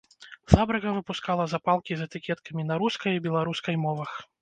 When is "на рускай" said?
2.73-3.11